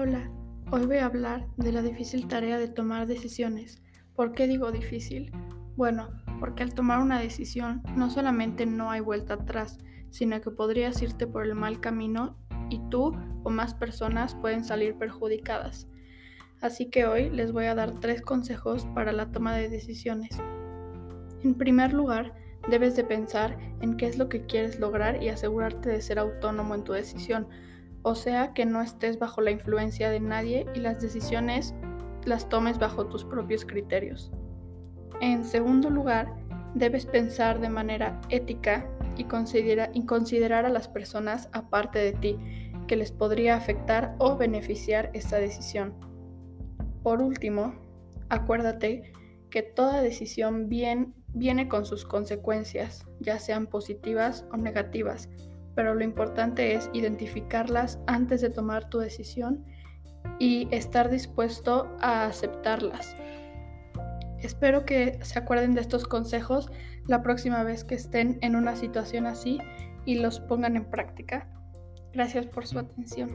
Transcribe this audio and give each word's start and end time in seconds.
Hola, 0.00 0.30
hoy 0.70 0.86
voy 0.86 0.98
a 0.98 1.06
hablar 1.06 1.48
de 1.56 1.72
la 1.72 1.82
difícil 1.82 2.28
tarea 2.28 2.56
de 2.56 2.68
tomar 2.68 3.08
decisiones. 3.08 3.82
¿Por 4.14 4.30
qué 4.30 4.46
digo 4.46 4.70
difícil? 4.70 5.32
Bueno, 5.74 6.10
porque 6.38 6.62
al 6.62 6.72
tomar 6.72 7.00
una 7.00 7.18
decisión 7.18 7.82
no 7.96 8.08
solamente 8.08 8.64
no 8.64 8.92
hay 8.92 9.00
vuelta 9.00 9.34
atrás, 9.34 9.80
sino 10.10 10.40
que 10.40 10.52
podrías 10.52 11.02
irte 11.02 11.26
por 11.26 11.44
el 11.44 11.56
mal 11.56 11.80
camino 11.80 12.36
y 12.70 12.78
tú 12.90 13.12
o 13.42 13.50
más 13.50 13.74
personas 13.74 14.36
pueden 14.36 14.62
salir 14.62 14.94
perjudicadas. 14.94 15.88
Así 16.60 16.90
que 16.90 17.06
hoy 17.06 17.28
les 17.30 17.50
voy 17.50 17.64
a 17.64 17.74
dar 17.74 17.98
tres 17.98 18.22
consejos 18.22 18.86
para 18.94 19.10
la 19.10 19.32
toma 19.32 19.56
de 19.56 19.68
decisiones. 19.68 20.38
En 21.42 21.56
primer 21.56 21.92
lugar, 21.92 22.36
debes 22.70 22.94
de 22.94 23.02
pensar 23.02 23.58
en 23.80 23.96
qué 23.96 24.06
es 24.06 24.16
lo 24.16 24.28
que 24.28 24.46
quieres 24.46 24.78
lograr 24.78 25.20
y 25.20 25.28
asegurarte 25.28 25.88
de 25.88 26.00
ser 26.00 26.20
autónomo 26.20 26.76
en 26.76 26.84
tu 26.84 26.92
decisión, 26.92 27.48
o 28.02 28.14
sea 28.14 28.52
que 28.52 28.66
no 28.66 28.80
estés 28.82 29.18
bajo 29.18 29.40
la 29.40 29.50
influencia 29.50 30.10
de 30.10 30.20
nadie 30.20 30.66
y 30.74 30.80
las 30.80 31.00
decisiones 31.00 31.74
las 32.24 32.48
tomes 32.48 32.78
bajo 32.78 33.06
tus 33.06 33.24
propios 33.24 33.64
criterios. 33.64 34.30
En 35.20 35.44
segundo 35.44 35.90
lugar, 35.90 36.34
debes 36.74 37.06
pensar 37.06 37.60
de 37.60 37.68
manera 37.68 38.20
ética 38.28 38.88
y, 39.16 39.26
y 39.94 40.04
considerar 40.04 40.66
a 40.66 40.68
las 40.68 40.88
personas 40.88 41.48
aparte 41.52 41.98
de 41.98 42.12
ti 42.12 42.38
que 42.86 42.96
les 42.96 43.12
podría 43.12 43.56
afectar 43.56 44.14
o 44.18 44.36
beneficiar 44.36 45.10
esta 45.12 45.38
decisión. 45.38 45.94
Por 47.02 47.22
último, 47.22 47.74
acuérdate 48.28 49.12
que 49.50 49.62
toda 49.62 50.02
decisión 50.02 50.68
viene 50.68 51.68
con 51.68 51.84
sus 51.84 52.04
consecuencias, 52.04 53.06
ya 53.20 53.38
sean 53.38 53.66
positivas 53.66 54.46
o 54.52 54.56
negativas, 54.56 55.28
pero 55.78 55.94
lo 55.94 56.02
importante 56.02 56.74
es 56.74 56.90
identificarlas 56.92 58.00
antes 58.08 58.40
de 58.40 58.50
tomar 58.50 58.90
tu 58.90 58.98
decisión 58.98 59.64
y 60.40 60.66
estar 60.72 61.08
dispuesto 61.08 61.96
a 62.00 62.26
aceptarlas. 62.26 63.16
Espero 64.40 64.84
que 64.84 65.20
se 65.22 65.38
acuerden 65.38 65.74
de 65.74 65.80
estos 65.80 66.08
consejos 66.08 66.72
la 67.06 67.22
próxima 67.22 67.62
vez 67.62 67.84
que 67.84 67.94
estén 67.94 68.40
en 68.42 68.56
una 68.56 68.74
situación 68.74 69.26
así 69.26 69.60
y 70.04 70.16
los 70.16 70.40
pongan 70.40 70.74
en 70.74 70.84
práctica. 70.84 71.48
Gracias 72.12 72.46
por 72.46 72.66
su 72.66 72.80
atención. 72.80 73.30